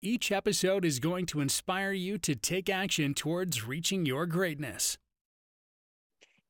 [0.00, 4.96] Each episode is going to inspire you to take action towards reaching your greatness.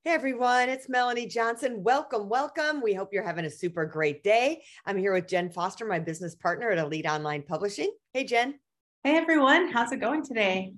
[0.04, 1.82] Hey everyone, it's Melanie Johnson.
[1.82, 2.82] Welcome, welcome.
[2.82, 4.62] We hope you're having a super great day.
[4.84, 7.90] I'm here with Jenn Foster, my business partner at Elite Online Publishing.
[8.12, 8.56] Hey, Jenn.
[9.02, 10.74] Hey everyone, how's it going today?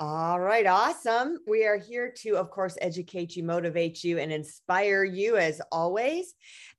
[0.00, 1.38] All right, awesome.
[1.46, 6.34] We are here to, of course, educate you, motivate you, and inspire you as always.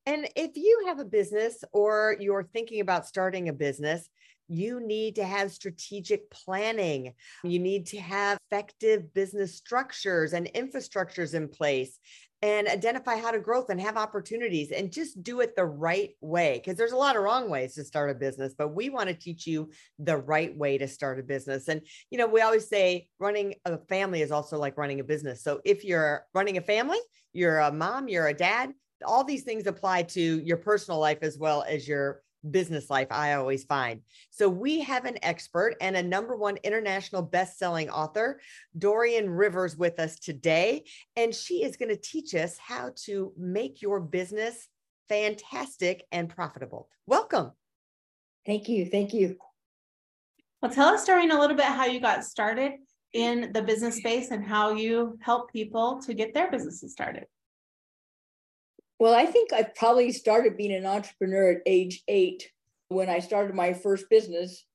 [0.05, 4.09] And if you have a business or you're thinking about starting a business,
[4.47, 7.13] you need to have strategic planning.
[7.43, 11.99] You need to have effective business structures and infrastructures in place
[12.41, 16.61] and identify how to growth and have opportunities and just do it the right way
[16.63, 19.15] because there's a lot of wrong ways to start a business but we want to
[19.15, 19.69] teach you
[19.99, 21.81] the right way to start a business and
[22.11, 25.61] you know we always say running a family is also like running a business so
[25.63, 26.99] if you're running a family
[27.33, 28.71] you're a mom you're a dad
[29.05, 33.33] all these things apply to your personal life as well as your business life, I
[33.33, 34.01] always find.
[34.29, 38.39] So we have an expert and a number one international best-selling author,
[38.77, 40.85] Dorine Rivers, with us today.
[41.15, 44.67] And she is going to teach us how to make your business
[45.09, 46.89] fantastic and profitable.
[47.05, 47.51] Welcome.
[48.45, 48.85] Thank you.
[48.85, 49.37] Thank you.
[50.61, 52.73] Well, tell us, Dorine, a little bit how you got started
[53.13, 57.25] in the business space and how you help people to get their businesses started.
[58.99, 62.49] Well, I think I probably started being an entrepreneur at age eight
[62.87, 64.65] when I started my first business.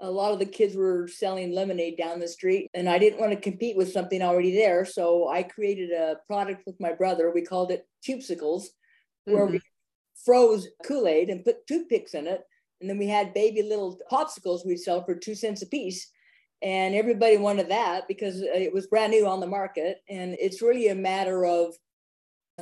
[0.00, 3.32] A lot of the kids were selling lemonade down the street, and I didn't want
[3.32, 4.84] to compete with something already there.
[4.84, 7.30] So I created a product with my brother.
[7.30, 9.34] We called it Tubesicles, mm-hmm.
[9.34, 9.60] where we
[10.24, 12.42] froze Kool Aid and put toothpicks in it.
[12.80, 16.10] And then we had baby little popsicles we'd sell for two cents a piece.
[16.62, 19.98] And everybody wanted that because it was brand new on the market.
[20.08, 21.74] And it's really a matter of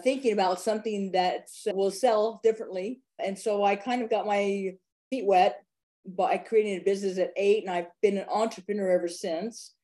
[0.02, 3.02] thinking about something that will sell differently.
[3.18, 4.76] And so I kind of got my
[5.10, 5.62] feet wet
[6.06, 9.74] by creating a business at eight, and I've been an entrepreneur ever since.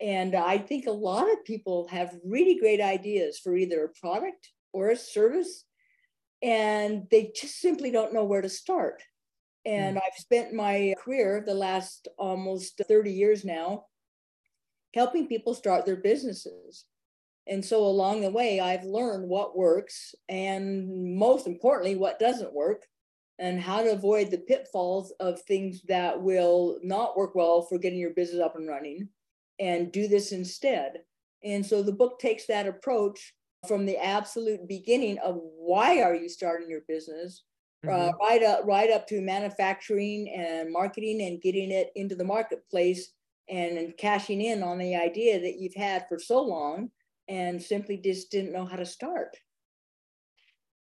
[0.00, 4.50] And I think a lot of people have really great ideas for either a product
[4.72, 5.64] or a service,
[6.42, 9.02] and they just simply don't know where to start.
[9.64, 10.00] And mm.
[10.00, 13.86] I've spent my career, the last almost 30 years now,
[14.94, 16.84] helping people start their businesses.
[17.48, 22.84] And so along the way, I've learned what works and most importantly, what doesn't work
[23.38, 27.98] and how to avoid the pitfalls of things that will not work well for getting
[27.98, 29.08] your business up and running
[29.58, 31.02] and do this instead.
[31.44, 33.34] And so the book takes that approach
[33.68, 37.44] from the absolute beginning of why are you starting your business
[37.84, 38.08] uh, mm-hmm.
[38.08, 43.12] uh, right up right up to manufacturing and marketing and getting it into the marketplace
[43.48, 46.90] and, and cashing in on the idea that you've had for so long
[47.28, 49.36] and simply just didn't know how to start.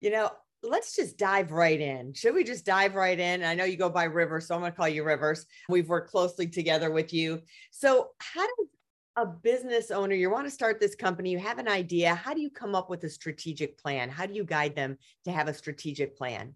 [0.02, 0.32] You know,
[0.64, 2.14] let's just dive right in.
[2.14, 3.44] Should we just dive right in?
[3.44, 5.46] I know you go by Rivers, so I'm going to call you Rivers.
[5.68, 7.42] We've worked closely together with you.
[7.72, 8.68] So, how does
[9.16, 12.42] a business owner, you want to start this company, you have an idea, how do
[12.42, 14.10] you come up with a strategic plan?
[14.10, 16.56] How do you guide them to have a strategic plan?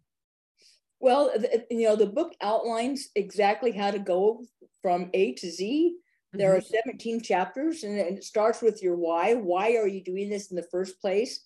[0.99, 1.33] Well,
[1.69, 4.45] you know, the book outlines exactly how to go
[4.81, 5.97] from A to Z
[6.33, 6.57] there mm-hmm.
[6.57, 9.35] are 17 chapters and it starts with your why.
[9.35, 11.45] Why are you doing this in the first place?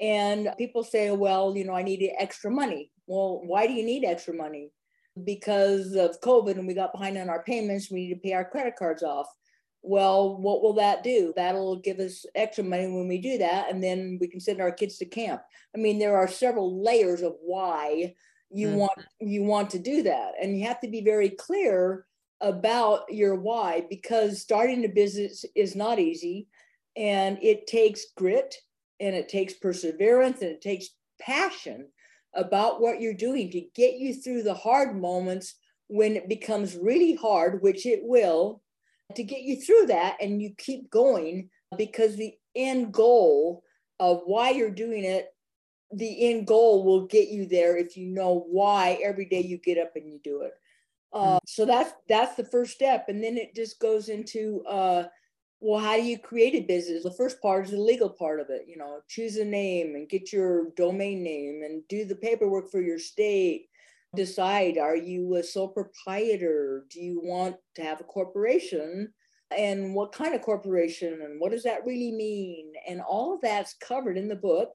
[0.00, 2.90] And people say, well, you know, I need extra money.
[3.06, 4.72] Well, why do you need extra money?
[5.24, 8.44] Because of COVID and we got behind on our payments, we need to pay our
[8.44, 9.26] credit cards off.
[9.82, 11.32] Well, what will that do?
[11.36, 14.70] That'll give us extra money when we do that, and then we can send our
[14.70, 15.42] kids to camp.
[15.74, 18.14] I mean, there are several layers of why
[18.48, 18.76] you mm-hmm.
[18.76, 22.06] want you want to do that, and you have to be very clear
[22.42, 26.48] about your why because starting a business is not easy
[26.96, 28.54] and it takes grit
[29.00, 30.88] and it takes perseverance and it takes
[31.20, 31.86] passion
[32.34, 35.54] about what you're doing to get you through the hard moments
[35.88, 38.62] when it becomes really hard, which it will,
[39.14, 43.62] to get you through that and you keep going because the end goal
[44.00, 45.28] of why you're doing it,
[45.92, 49.78] the end goal will get you there if you know why every day you get
[49.78, 50.52] up and you do it.
[51.12, 55.04] Uh, so that's that's the first step, and then it just goes into uh,
[55.64, 57.04] well, how do you create a business?
[57.04, 58.62] The first part is the legal part of it.
[58.66, 62.82] You know, choose a name and get your domain name and do the paperwork for
[62.82, 63.68] your state.
[64.16, 66.84] decide are you a sole proprietor?
[66.90, 69.12] Do you want to have a corporation?
[69.56, 71.20] And what kind of corporation?
[71.22, 72.72] And what does that really mean?
[72.88, 74.74] And all of that's covered in the book.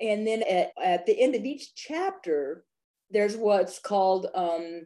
[0.00, 2.64] And then at, at the end of each chapter,
[3.10, 4.84] there's what's called um,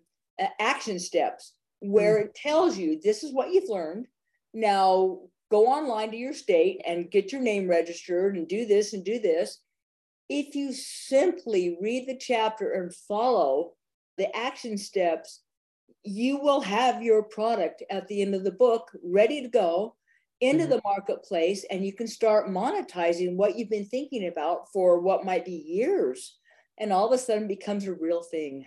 [0.58, 2.26] action steps, where mm-hmm.
[2.26, 4.06] it tells you this is what you've learned.
[4.54, 5.20] Now
[5.50, 9.18] go online to your state and get your name registered and do this and do
[9.18, 9.58] this
[10.32, 13.72] if you simply read the chapter and follow
[14.16, 15.42] the action steps,
[16.04, 19.94] you will have your product at the end of the book ready to go
[20.40, 20.72] into mm-hmm.
[20.72, 25.44] the marketplace and you can start monetizing what you've been thinking about for what might
[25.44, 26.38] be years
[26.78, 28.64] and all of a sudden becomes a real thing.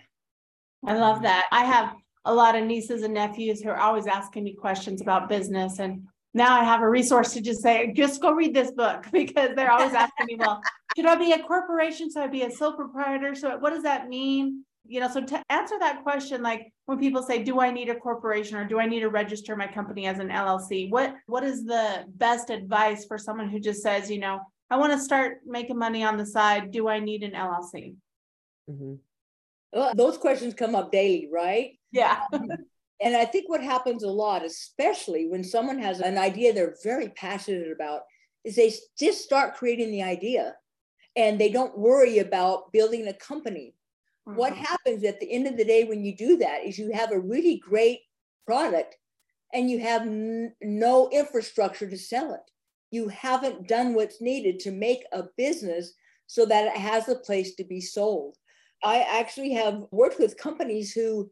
[0.86, 1.46] I love that.
[1.52, 1.94] I have
[2.24, 6.06] a lot of nieces and nephews who are always asking me questions about business and
[6.36, 9.72] now I have a resource to just say, just go read this book because they're
[9.72, 10.60] always asking me, well,
[10.94, 12.10] should I be a corporation?
[12.10, 13.34] So I be a sole proprietor?
[13.34, 14.62] So what does that mean?
[14.86, 17.94] You know, so to answer that question, like when people say, do I need a
[17.94, 20.90] corporation or do I need to register my company as an LLC?
[20.90, 24.40] What what is the best advice for someone who just says, you know,
[24.70, 26.70] I want to start making money on the side.
[26.70, 27.96] Do I need an LLC?
[28.70, 28.94] Mm-hmm.
[29.76, 31.78] Well, those questions come up daily, right?
[31.92, 32.22] Yeah.
[32.98, 37.10] And I think what happens a lot, especially when someone has an idea they're very
[37.10, 38.00] passionate about,
[38.42, 40.54] is they just start creating the idea
[41.14, 43.74] and they don't worry about building a company.
[44.26, 44.38] Mm-hmm.
[44.38, 47.12] What happens at the end of the day when you do that is you have
[47.12, 48.00] a really great
[48.46, 48.96] product
[49.52, 52.50] and you have n- no infrastructure to sell it.
[52.90, 55.92] You haven't done what's needed to make a business
[56.26, 58.38] so that it has a place to be sold.
[58.84, 61.30] I actually have worked with companies who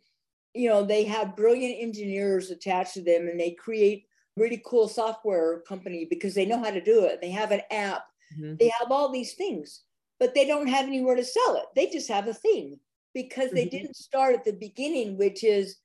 [0.55, 4.07] you know, they have brilliant engineers attached to them and they create
[4.37, 7.21] really cool software company because they know how to do it.
[7.21, 8.05] They have an app,
[8.39, 8.55] mm-hmm.
[8.59, 9.83] they have all these things,
[10.21, 11.65] but they don't have anywhere to sell it.
[11.75, 12.79] They just have a thing
[13.13, 13.77] because they mm-hmm.
[13.77, 15.77] didn't start at the beginning, which is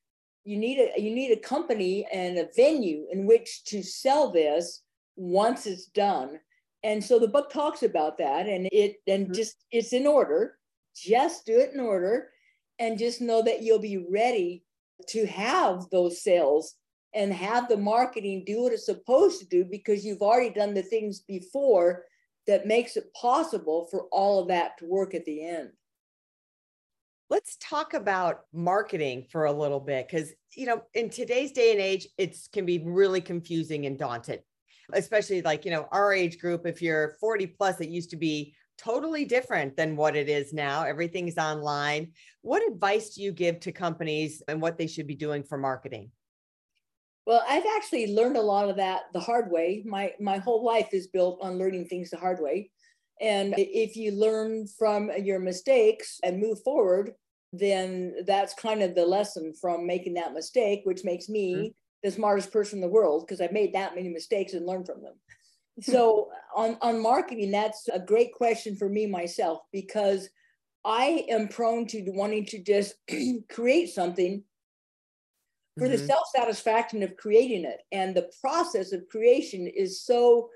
[0.44, 4.82] you need a you need a company and a venue in which to sell this
[5.16, 6.38] once it's done.
[6.82, 9.34] And so the book talks about that and it and mm-hmm.
[9.34, 10.56] just it's in order.
[11.00, 12.28] Just do it in order
[12.78, 14.64] and just know that you'll be ready
[15.08, 16.74] to have those sales
[17.14, 20.82] and have the marketing do what it's supposed to do because you've already done the
[20.82, 22.04] things before
[22.46, 25.70] that makes it possible for all of that to work at the end.
[27.28, 31.80] Let's talk about marketing for a little bit because you know in today's day and
[31.80, 34.40] age it can be really confusing and daunting
[34.94, 38.54] especially like you know our age group if you're 40 plus it used to be
[38.82, 40.84] totally different than what it is now.
[40.84, 42.12] Everything's online.
[42.42, 46.10] What advice do you give to companies and what they should be doing for marketing?
[47.26, 49.82] Well, I've actually learned a lot of that the hard way.
[49.84, 52.70] My my whole life is built on learning things the hard way.
[53.20, 57.12] And if you learn from your mistakes and move forward,
[57.52, 61.68] then that's kind of the lesson from making that mistake, which makes me mm-hmm.
[62.02, 65.02] the smartest person in the world because I've made that many mistakes and learned from
[65.02, 65.14] them
[65.80, 70.28] so on on marketing that's a great question for me myself because
[70.84, 72.94] i am prone to wanting to just
[73.50, 74.42] create something
[75.78, 75.92] for mm-hmm.
[75.92, 80.48] the self-satisfaction of creating it and the process of creation is so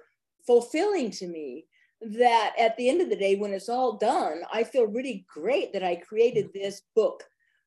[0.46, 1.66] fulfilling to me
[2.00, 5.72] that at the end of the day when it's all done i feel really great
[5.72, 6.58] that i created mm-hmm.
[6.58, 7.22] this book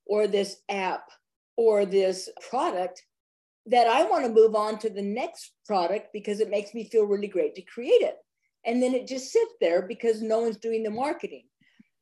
[0.05, 1.09] or this app
[1.55, 3.03] or this product
[3.67, 7.05] that I want to move on to the next product because it makes me feel
[7.05, 8.15] really great to create it.
[8.65, 11.43] And then it just sits there because no one's doing the marketing.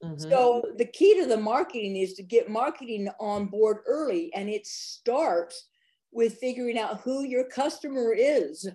[0.03, 0.29] Mm-hmm.
[0.29, 4.31] So the key to the marketing is to get marketing on board early.
[4.33, 5.67] And it starts
[6.11, 8.67] with figuring out who your customer is.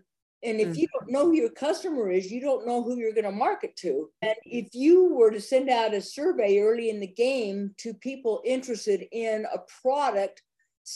[0.42, 0.78] And if mm-hmm.
[0.78, 3.76] you don't know who your customer is, you don't know who you're going to market
[3.76, 4.08] to.
[4.22, 8.40] And if you were to send out a survey early in the game to people
[8.44, 10.42] interested in a product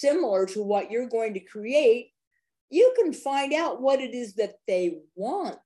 [0.01, 2.11] similar to what you're going to create,
[2.71, 5.59] you can find out what it is that they want.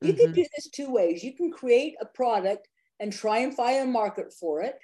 [0.00, 0.20] You mm-hmm.
[0.20, 1.22] can do this two ways.
[1.22, 4.78] You can create a product and try and find a market for it,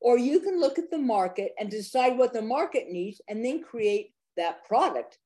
[0.00, 3.62] or you can look at the market and decide what the market needs and then
[3.62, 5.18] create that product.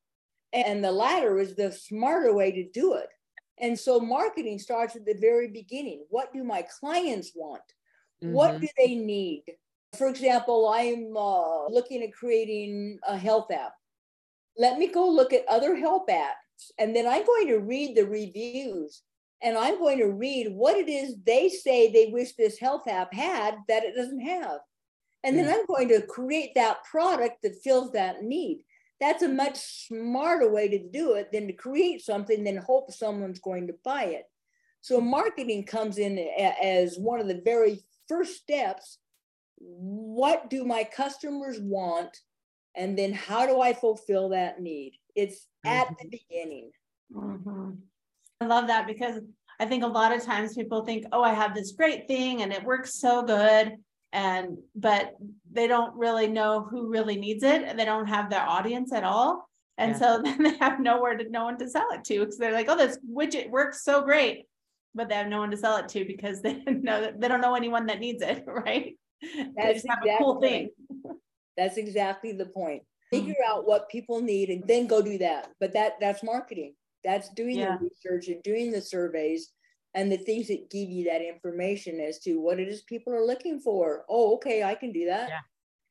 [0.52, 3.08] And the latter is the smarter way to do it.
[3.58, 6.04] And so marketing starts at the very beginning.
[6.10, 7.62] What do my clients want?
[8.22, 8.32] Mm-hmm.
[8.34, 9.44] What do they need?
[9.96, 13.74] For example, I'm uh, looking at creating a health app.
[14.56, 18.06] Let me go look at other health apps, and then I'm going to read the
[18.06, 19.02] reviews
[19.42, 23.12] and I'm going to read what it is they say they wish this health app
[23.12, 24.60] had that it doesn't have.
[25.24, 25.52] And then hmm.
[25.52, 28.64] I'm going to create that product that fills that need.
[29.00, 29.58] That's a much
[29.88, 34.04] smarter way to do it than to create something, then hope someone's going to buy
[34.04, 34.24] it.
[34.80, 38.98] So marketing comes in as one of the very first steps
[39.62, 42.16] what do my customers want?
[42.74, 44.98] And then how do I fulfill that need?
[45.14, 45.68] It's mm-hmm.
[45.68, 46.70] at the beginning.
[47.14, 47.70] Mm-hmm.
[48.40, 49.20] I love that because
[49.60, 52.52] I think a lot of times people think, oh, I have this great thing and
[52.52, 53.76] it works so good.
[54.12, 55.14] And, but
[55.50, 57.62] they don't really know who really needs it.
[57.62, 59.48] And they don't have their audience at all.
[59.78, 59.98] And yeah.
[59.98, 62.20] so then they have nowhere to, no one to sell it to.
[62.20, 64.46] Because they're like, oh, this widget works so great.
[64.94, 67.54] But they have no one to sell it to because they know they don't know
[67.54, 68.96] anyone that needs it, right?
[69.56, 70.70] That's exactly a cool thing.
[71.56, 72.82] That's exactly the point.
[73.10, 73.58] Figure mm-hmm.
[73.58, 75.50] out what people need and then go do that.
[75.60, 76.74] But that that's marketing.
[77.04, 77.76] That's doing yeah.
[77.76, 79.50] the research and doing the surveys
[79.94, 83.26] and the things that give you that information as to what it is people are
[83.26, 84.04] looking for.
[84.08, 85.28] Oh, okay, I can do that.
[85.28, 85.40] Yeah.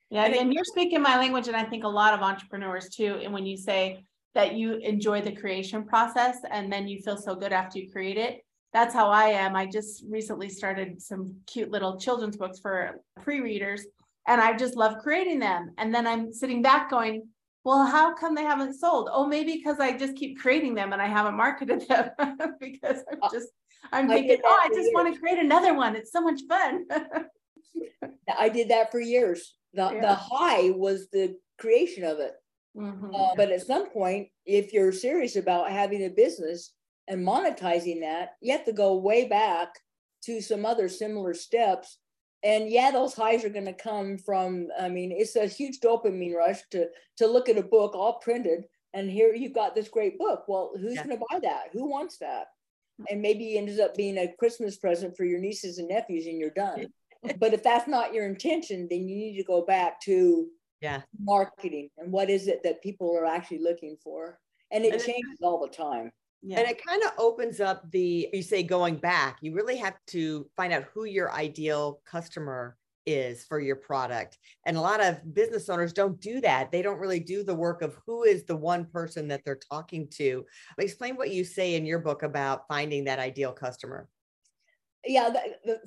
[0.09, 3.21] Yeah, and, and you're speaking my language, and I think a lot of entrepreneurs too.
[3.23, 4.03] And when you say
[4.35, 8.17] that you enjoy the creation process and then you feel so good after you create
[8.17, 8.41] it,
[8.73, 9.55] that's how I am.
[9.55, 13.85] I just recently started some cute little children's books for pre-readers,
[14.27, 15.71] and I just love creating them.
[15.77, 17.27] And then I'm sitting back going,
[17.63, 19.09] well, how come they haven't sold?
[19.11, 22.09] Oh, maybe because I just keep creating them and I haven't marketed them
[22.59, 23.49] because I'm uh, just
[23.91, 24.91] I'm thinking, oh, I just years.
[24.93, 25.95] want to create another one.
[25.95, 26.85] It's so much fun.
[28.39, 29.55] I did that for years.
[29.73, 30.01] The yeah.
[30.01, 32.33] the high was the creation of it.
[32.75, 33.13] Mm-hmm.
[33.13, 36.73] Uh, but at some point, if you're serious about having a business
[37.07, 39.69] and monetizing that, you have to go way back
[40.23, 41.97] to some other similar steps.
[42.43, 46.33] And yeah those highs are going to come from i mean it's a huge dopamine
[46.33, 48.63] rush to to look at a book all printed
[48.95, 50.45] and here you've got this great book.
[50.47, 51.03] Well who's yeah.
[51.03, 51.65] going to buy that?
[51.71, 52.47] Who wants that?
[52.97, 53.05] Hmm.
[53.09, 56.39] And maybe it ends up being a christmas present for your nieces and nephews and
[56.39, 56.87] you're done.
[57.39, 60.47] But if that's not your intention then you need to go back to
[60.81, 61.01] yeah.
[61.19, 64.39] marketing and what is it that people are actually looking for?
[64.71, 66.11] And it and changes all the time
[66.43, 66.59] yeah.
[66.59, 70.47] And it kind of opens up the, you say going back, you really have to
[70.57, 74.37] find out who your ideal customer is for your product.
[74.65, 76.71] And a lot of business owners don't do that.
[76.71, 80.07] They don't really do the work of who is the one person that they're talking
[80.17, 80.45] to.
[80.77, 84.07] Explain what you say in your book about finding that ideal customer.
[85.05, 85.33] Yeah,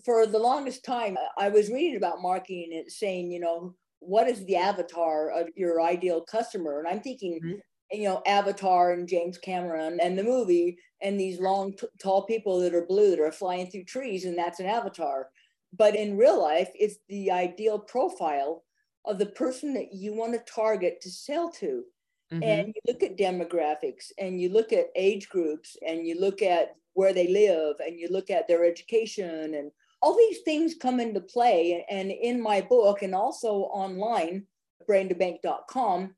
[0.05, 4.45] for the longest time, I was reading about marketing and saying, you know, what is
[4.45, 6.81] the avatar of your ideal customer?
[6.81, 7.59] And I'm thinking, mm-hmm
[7.95, 12.61] you know, Avatar and James Cameron and the movie and these long, t- tall people
[12.61, 15.29] that are blue that are flying through trees, and that's an avatar.
[15.77, 18.65] But in real life, it's the ideal profile
[19.05, 21.85] of the person that you want to target to sell to.
[22.33, 22.43] Mm-hmm.
[22.43, 26.77] And you look at demographics and you look at age groups and you look at
[26.95, 29.71] where they live and you look at their education and
[30.01, 31.85] all these things come into play.
[31.91, 34.47] And in my book and also online,
[34.89, 36.15] brain2bank.com,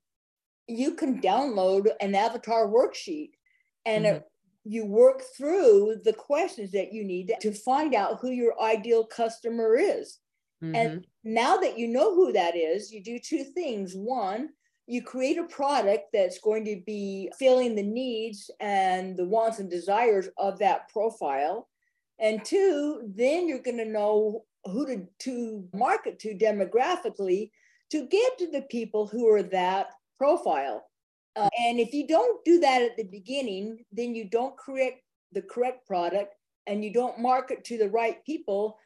[0.67, 3.31] you can download an avatar worksheet
[3.85, 4.17] and mm-hmm.
[4.17, 4.25] it,
[4.65, 9.77] you work through the questions that you need to find out who your ideal customer
[9.77, 10.19] is.
[10.63, 10.75] Mm-hmm.
[10.75, 13.95] And now that you know who that is, you do two things.
[13.95, 14.49] One,
[14.87, 19.71] you create a product that's going to be filling the needs and the wants and
[19.71, 21.69] desires of that profile.
[22.19, 27.51] And two, then you're going to know who to, to market to demographically
[27.91, 30.85] to get to the people who are that profile.
[31.35, 34.95] Uh, and if you don't do that at the beginning, then you don't create
[35.33, 36.35] the correct product
[36.67, 38.79] and you don't market to the right people,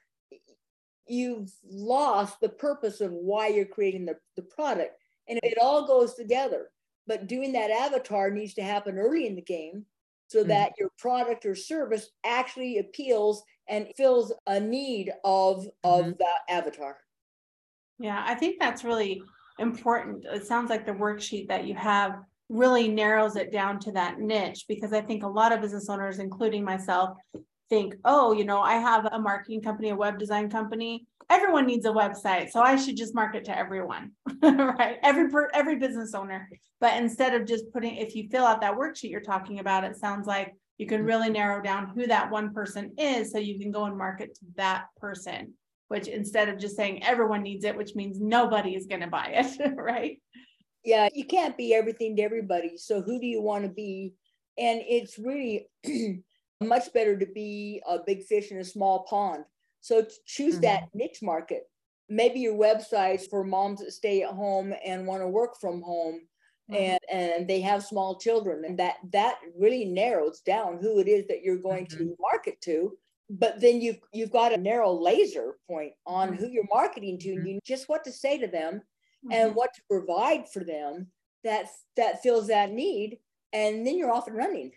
[1.06, 4.94] you've lost the purpose of why you're creating the, the product.
[5.28, 6.70] And it all goes together.
[7.06, 9.84] But doing that avatar needs to happen early in the game
[10.28, 10.48] so mm-hmm.
[10.48, 16.10] that your product or service actually appeals and fills a need of, of mm-hmm.
[16.18, 16.98] that avatar.
[17.98, 19.22] Yeah, I think that's really
[19.60, 20.24] important.
[20.24, 24.64] It sounds like the worksheet that you have really narrows it down to that niche
[24.68, 27.16] because I think a lot of business owners, including myself,
[27.68, 31.06] think, oh, you know, I have a marketing company, a web design company.
[31.30, 34.10] Everyone needs a website, so I should just market to everyone,
[34.42, 34.98] right?
[35.04, 36.48] Every every business owner.
[36.80, 39.96] But instead of just putting, if you fill out that worksheet you're talking about, it
[39.96, 43.70] sounds like you can really narrow down who that one person is, so you can
[43.70, 45.54] go and market to that person
[45.90, 49.26] which instead of just saying everyone needs it, which means nobody is going to buy
[49.34, 50.22] it, right?
[50.84, 52.76] Yeah, you can't be everything to everybody.
[52.76, 54.14] So who do you want to be?
[54.56, 55.66] And it's really
[56.60, 59.42] much better to be a big fish in a small pond.
[59.80, 60.62] So choose mm-hmm.
[60.62, 61.64] that niche market.
[62.08, 66.20] Maybe your website's for moms that stay at home and want to work from home.
[66.70, 66.74] Mm-hmm.
[66.76, 71.26] And, and they have small children and that that really narrows down who it is
[71.26, 72.10] that you're going mm-hmm.
[72.10, 72.96] to market to
[73.30, 76.36] but then you've you've got a narrow laser point on mm-hmm.
[76.36, 77.46] who you're marketing to mm-hmm.
[77.46, 79.32] you just what to say to them mm-hmm.
[79.32, 81.06] and what to provide for them
[81.44, 83.18] that that fills that need
[83.52, 84.72] and then you're off and running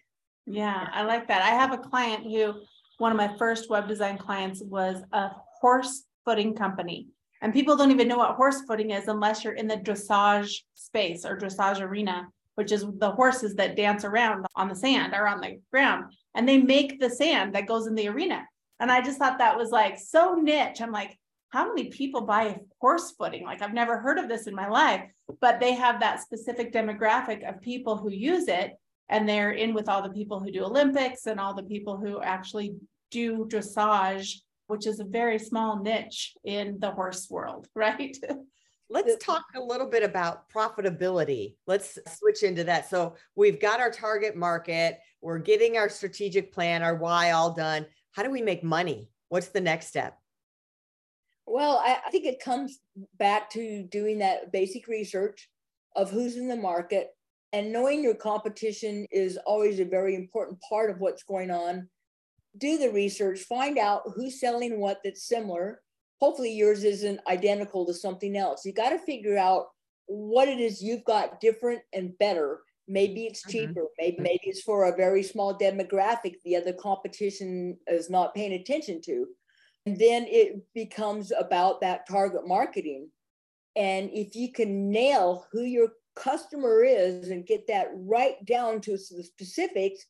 [0.45, 2.53] yeah i like that i have a client who
[2.99, 5.29] one of my first web design clients was a
[5.59, 7.07] horse footing company
[7.41, 11.25] And people don't even know what horse footing is unless you're in the dressage space
[11.25, 15.41] or dressage arena, which is the horses that dance around on the sand or on
[15.41, 16.13] the ground.
[16.35, 18.47] And they make the sand that goes in the arena.
[18.79, 20.81] And I just thought that was like so niche.
[20.81, 21.17] I'm like,
[21.49, 23.45] how many people buy horse footing?
[23.45, 25.03] Like, I've never heard of this in my life,
[25.39, 28.73] but they have that specific demographic of people who use it.
[29.09, 32.21] And they're in with all the people who do Olympics and all the people who
[32.21, 32.75] actually
[33.11, 34.37] do dressage,
[34.67, 38.17] which is a very small niche in the horse world, right?
[38.89, 41.55] Let's talk a little bit about profitability.
[41.67, 42.89] Let's switch into that.
[42.89, 47.85] So, we've got our target market, we're getting our strategic plan, our why all done.
[48.11, 49.09] How do we make money?
[49.29, 50.17] What's the next step?
[51.45, 52.79] Well, I, I think it comes
[53.17, 55.49] back to doing that basic research
[55.95, 57.11] of who's in the market
[57.53, 61.87] and knowing your competition is always a very important part of what's going on.
[62.57, 65.81] Do the research, find out who's selling what that's similar.
[66.23, 68.63] Hopefully, yours isn't identical to something else.
[68.63, 69.65] You got to figure out
[70.05, 72.61] what it is you've got different and better.
[72.87, 73.51] Maybe it's mm-hmm.
[73.51, 73.81] cheaper.
[73.81, 73.99] Mm-hmm.
[73.99, 79.01] Maybe maybe it's for a very small demographic the other competition is not paying attention
[79.01, 79.27] to.
[79.85, 83.09] And then it becomes about that target marketing.
[83.75, 88.91] And if you can nail who your customer is and get that right down to
[88.91, 90.05] the specifics,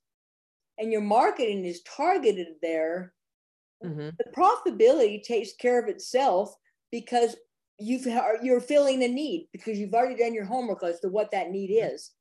[0.77, 3.13] and your marketing is targeted there,
[3.83, 4.09] mm-hmm.
[4.17, 6.55] the profitability takes care of itself
[6.91, 7.35] because
[7.79, 8.07] you've
[8.41, 11.69] you're filling a need because you've already done your homework as to what that need
[11.69, 11.93] mm-hmm.
[11.93, 12.11] is,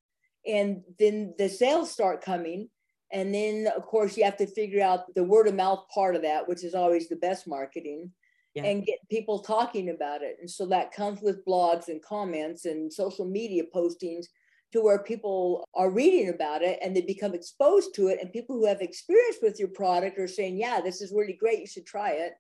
[0.47, 2.69] and then the sales start coming,
[3.13, 6.23] and then, of course, you have to figure out the word of mouth part of
[6.23, 8.11] that, which is always the best marketing,
[8.55, 8.65] yeah.
[8.65, 10.37] and get people talking about it.
[10.41, 14.27] And so that comes with blogs and comments and social media postings
[14.73, 18.19] to where people are reading about it and they become exposed to it.
[18.21, 21.61] And people who have experience with your product are saying, yeah, this is really great.
[21.61, 22.33] You should try it.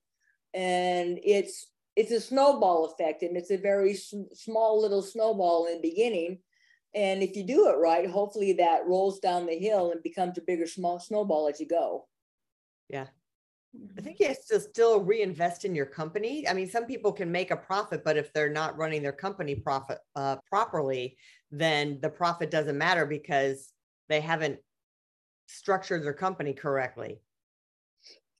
[0.54, 5.88] And it's, it's a snowball effect and it's a very small little snowball in the
[5.90, 6.38] beginning
[6.94, 10.42] and if you do it right, hopefully that rolls down the hill and becomes a
[10.42, 12.06] bigger small snowball as you go.
[12.88, 13.06] Yeah.
[13.96, 16.46] I think you have to still reinvest in your company.
[16.46, 19.54] I mean, some people can make a profit, but if they're not running their company
[19.54, 21.16] profit uh, properly,
[21.50, 23.72] then the profit doesn't matter because
[24.08, 24.58] they haven't
[25.46, 27.20] structured their company correctly.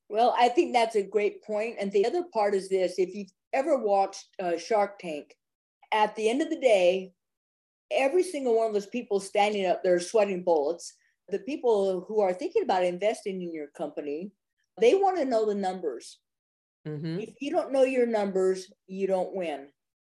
[0.08, 1.76] Well, I think that's a great point.
[1.80, 5.34] And the other part is this: if you've ever watched uh, Shark Tank,
[5.92, 7.14] at the end of the day,
[7.90, 10.94] every single one of those people standing up there sweating bullets,
[11.28, 14.32] the people who are thinking about investing in your company,
[14.80, 16.18] they want to know the numbers.
[16.86, 17.20] Mm-hmm.
[17.20, 19.68] If you don't know your numbers, you don't win.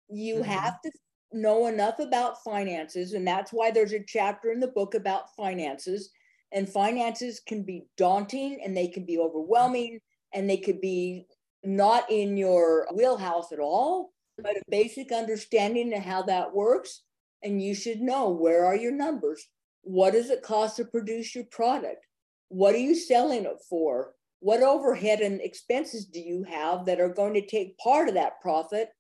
[0.09, 0.51] You mm-hmm.
[0.51, 0.91] have to
[1.33, 3.13] know enough about finances.
[3.13, 6.11] And that's why there's a chapter in the book about finances.
[6.53, 10.01] And finances can be daunting and they can be overwhelming
[10.33, 11.27] and they could be
[11.65, 17.03] not in your wheelhouse at all, but a basic understanding of how that works
[17.43, 19.47] and you should know where are your numbers?
[19.83, 22.05] What does it cost to produce your product?
[22.49, 24.13] What are you selling it for?
[24.47, 28.41] What overhead and expenses do you have that are going to take part of that
[28.41, 28.91] profit?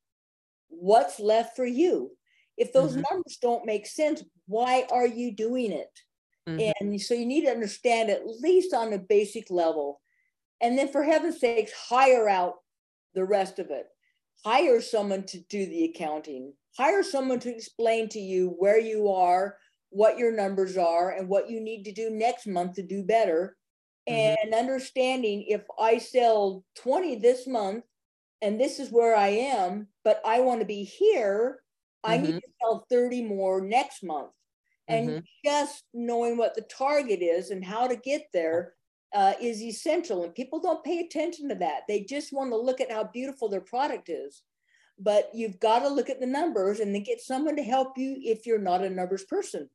[0.69, 2.11] What's left for you?
[2.57, 3.03] If those mm-hmm.
[3.11, 6.01] numbers don't make sense, why are you doing it?
[6.49, 6.73] Mm-hmm.
[6.81, 10.01] And so you need to understand at least on a basic level.
[10.61, 12.55] And then for heaven's sakes, hire out
[13.15, 13.87] the rest of it.
[14.45, 19.57] Hire someone to do the accounting hire someone to explain to you where you are,
[19.91, 23.56] what your numbers are, and what you need to do next month to do better.
[24.09, 24.35] Mm-hmm.
[24.43, 27.85] And understanding if I sell 20 this month
[28.43, 31.63] and this is where I am, but I want to be here,
[32.05, 32.13] mm-hmm.
[32.13, 32.39] I need mm-hmm.
[32.39, 34.31] to sell 30 more next month.
[34.89, 35.19] And mm-hmm.
[35.45, 38.75] just knowing what the target is and how to get there
[39.13, 40.23] uh, is essential.
[40.23, 41.83] And people don't pay attention to that.
[41.89, 44.43] They just want to look at how beautiful their product is
[44.99, 48.17] but you've got to look at the numbers and then get someone to help you
[48.23, 49.69] if you're not a numbers person.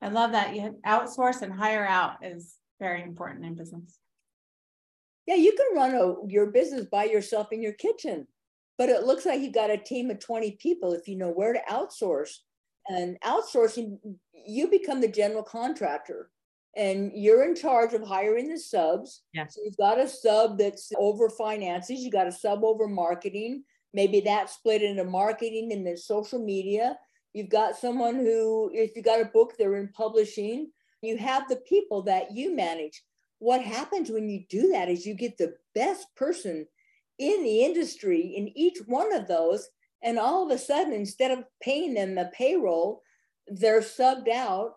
[0.00, 0.54] I love that.
[0.54, 3.98] You outsource and hire out is very important in business.
[5.26, 8.26] Yeah, you can run a, your business by yourself in your kitchen,
[8.78, 11.52] but it looks like you got a team of 20 people if you know where
[11.52, 12.30] to outsource.
[12.88, 13.98] And outsourcing,
[14.32, 16.30] you become the general contractor
[16.74, 19.22] and you're in charge of hiring the subs.
[19.34, 19.54] Yes.
[19.54, 23.64] So you've got a sub that's over finances, you got a sub over marketing.
[23.94, 26.96] Maybe that's split into marketing and then social media.
[27.32, 30.70] You've got someone who, if you got a book, they're in publishing.
[31.02, 33.02] You have the people that you manage.
[33.38, 36.66] What happens when you do that is you get the best person
[37.18, 39.68] in the industry in each one of those.
[40.02, 43.02] And all of a sudden, instead of paying them the payroll,
[43.46, 44.74] they're subbed out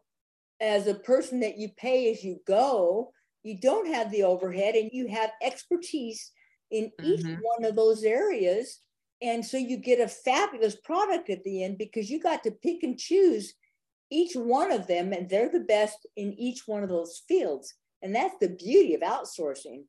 [0.59, 3.11] as a person that you pay as you go,
[3.43, 6.31] you don't have the overhead and you have expertise
[6.69, 7.39] in each Mhm.
[7.41, 8.81] one of those areas.
[9.21, 12.83] And so you get a fabulous product at the end because you got to pick
[12.83, 13.53] and choose
[14.09, 17.73] each one of them, and they're the best in each one of those fields.
[18.01, 19.83] And that's the beauty of outsourcing.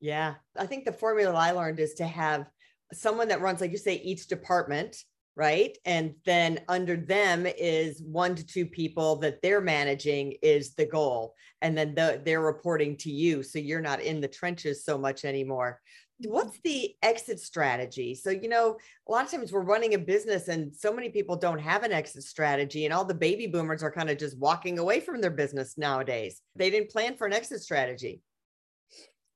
[0.00, 0.34] Yeah.
[0.56, 2.46] I think the formula I learned is to have
[2.92, 4.96] someone that runs, like you say, each department,
[5.34, 5.76] right?
[5.84, 11.34] And then under them is one to two people that they're managing is the goal.
[11.62, 13.42] And then the, they're reporting to you.
[13.42, 15.80] So you're not in the trenches so much anymore.
[16.20, 18.14] What's the exit strategy?
[18.14, 21.36] So, you know, a lot of times we're running a business and so many people
[21.36, 24.78] don't have an exit strategy, and all the baby boomers are kind of just walking
[24.78, 26.40] away from their business nowadays.
[26.54, 28.22] They didn't plan for an exit strategy.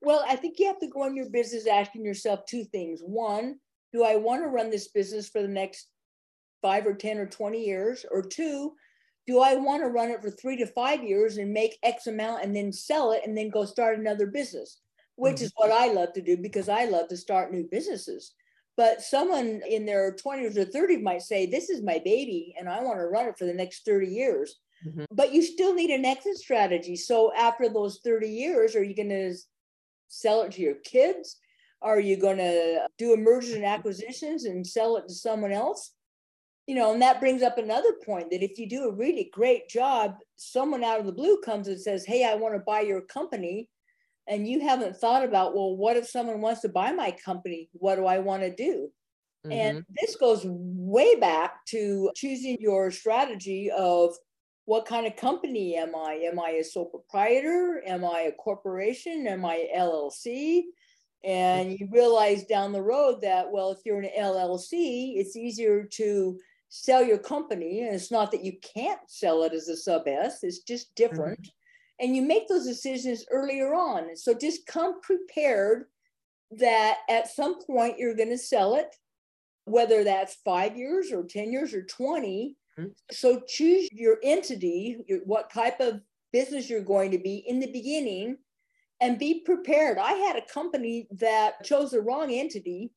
[0.00, 3.00] Well, I think you have to go in your business asking yourself two things.
[3.00, 3.58] One,
[3.92, 5.88] do I want to run this business for the next
[6.62, 8.06] five or 10 or 20 years?
[8.08, 8.74] Or two,
[9.26, 12.44] do I want to run it for three to five years and make X amount
[12.44, 14.80] and then sell it and then go start another business,
[15.18, 18.34] which is what I love to do because I love to start new businesses.
[18.76, 22.82] But someone in their 20s or 30s might say, This is my baby and I
[22.82, 24.60] want to run it for the next 30 years.
[24.86, 25.06] Mhm.
[25.10, 26.96] But you still need an exit strategy.
[26.96, 29.34] So after those 30 years, are you going to
[30.08, 31.38] sell it to your kids?
[31.82, 35.92] Are you going to do a mergers and acquisitions and sell it to someone else?
[36.66, 39.68] You know, and that brings up another point that if you do a really great
[39.68, 43.00] job, someone out of the blue comes and says, Hey, I want to buy your
[43.02, 43.70] company.
[44.28, 47.70] And you haven't thought about, well, what if someone wants to buy my company?
[47.72, 48.90] What do I want to do?
[49.50, 49.92] And mm-hmm.
[50.00, 54.14] this goes way back to choosing your strategy of
[54.64, 56.14] what kind of company am I?
[56.30, 57.82] Am I a sole proprietor?
[57.86, 59.26] Am I a corporation?
[59.26, 60.64] Am I LLC?
[61.24, 66.38] And you realize down the road that, well, if you're an LLC, it's easier to
[66.68, 67.80] sell your company.
[67.82, 71.08] And it's not that you can't sell it as a sub S, it's just mm-hmm.
[71.08, 71.48] different.
[72.00, 74.16] And you make those decisions earlier on.
[74.16, 75.86] So just come prepared
[76.52, 78.94] that at some point you're going to sell it,
[79.64, 82.56] whether that's five years or 10 years or 20.
[82.78, 82.94] Mhm.
[83.10, 86.00] So choose your entity, your, what type of
[86.32, 88.38] business you're going to be in the beginning
[89.00, 89.98] and be prepared.
[89.98, 92.92] I had a company that chose the wrong entity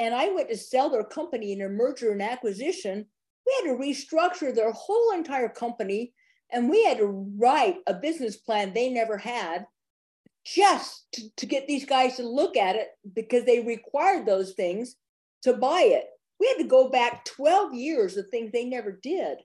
[0.00, 3.04] and I went to sell their company in a merger and acquisition.
[3.46, 6.14] We had to restructure their whole entire company
[6.52, 7.06] and we had to
[7.38, 9.66] write a business plan they never had
[10.44, 14.96] just to, to get these guys to look at it because they required those things
[15.42, 16.06] to buy it.
[16.38, 19.38] We had to go back 12 years of things they never did.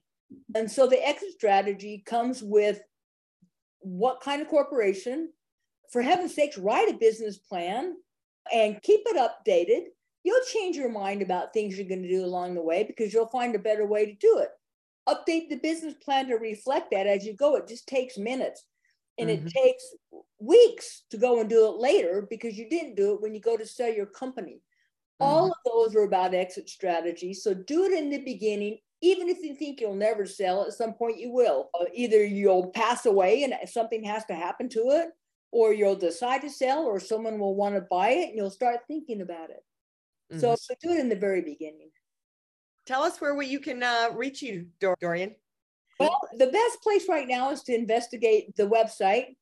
[0.56, 2.82] And so the exit strategy comes with
[3.80, 5.32] what kind of corporation,
[5.92, 7.96] for heaven's sakes, write a business plan
[8.52, 9.88] and keep it updated.
[10.24, 13.28] You'll change your mind about things you're going to do along the way because you'll
[13.28, 14.50] find a better way to do it.
[15.08, 17.56] Update the business plan to reflect that as you go.
[17.56, 18.66] It just takes minutes
[19.18, 19.32] and Mhm.
[19.32, 19.84] it takes
[20.40, 23.58] weeks to go and do it later because you didn't do it when you go
[23.58, 24.62] to sell your company.
[25.20, 27.44] All of those are about exit strategies.
[27.44, 28.80] So do it in the beginning.
[29.02, 31.70] Even if you think you'll never sell, at some point you will.
[31.80, 35.10] Uh, Either you'll pass away and something has to happen to it,
[35.52, 38.82] or you'll decide to sell, or someone will want to buy it and you'll start
[38.88, 39.64] thinking about it.
[40.38, 41.92] So, so do it in the very beginning.
[42.86, 45.36] Tell us where we, you can uh, reach you, Dor- Dorine.
[46.00, 49.36] Well, the best place right now is to investigate the website,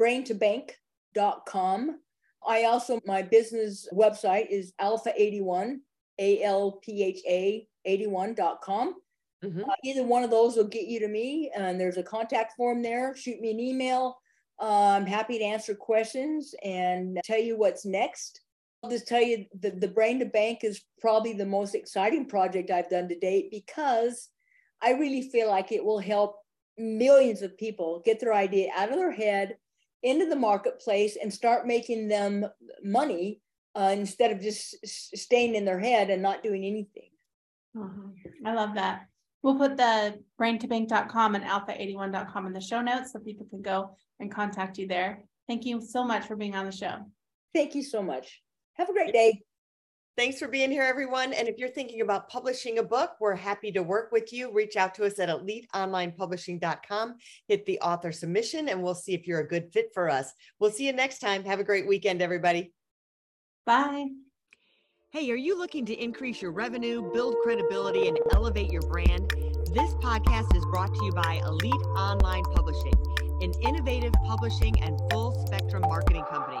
[0.00, 2.00] brain2bank.com.
[2.46, 5.76] I also, my business website is alpha81,
[6.18, 8.96] A L P H A 81.com.
[9.44, 9.66] Mhm.
[9.66, 12.82] Uh, either one of those will get you to me, and there's a contact form
[12.82, 13.16] there.
[13.16, 14.18] Shoot me an email.
[14.60, 18.42] Uh, I'm happy to answer questions and tell you what's next.
[18.82, 22.70] I'll just tell you the, the Brain to Bank is probably the most exciting project
[22.70, 24.28] I've done to date because
[24.82, 26.36] I really feel like it will help
[26.78, 29.56] millions of people get their idea out of their head
[30.02, 32.46] into the marketplace and start making them
[32.82, 33.40] money
[33.74, 37.10] uh, instead of just staying in their head and not doing anything.
[37.76, 38.14] Mhm.
[38.44, 39.06] I love that.
[39.42, 44.30] We'll put the brain2bank.com and alpha81.com in the show notes so people can go and
[44.30, 45.24] contact you there.
[45.46, 46.98] Thank you so much for being on the show.
[47.54, 48.42] Thank you so much.
[48.74, 49.42] Have a great day.
[50.16, 51.32] Thanks for being here, everyone.
[51.32, 54.52] And if you're thinking about publishing a book, we're happy to work with you.
[54.52, 57.14] Reach out to us at eliteonlinepublishing.com,
[57.46, 60.32] hit the author submission, and we'll see if you're a good fit for us.
[60.58, 61.44] We'll see you next time.
[61.44, 62.72] Have a great weekend, everybody.
[63.64, 64.08] Bye.
[65.10, 69.32] Hey, are you looking to increase your revenue, build credibility, and elevate your brand?
[69.72, 72.94] This podcast is brought to you by Elite Online Publishing,
[73.40, 76.60] an innovative publishing and full spectrum marketing company.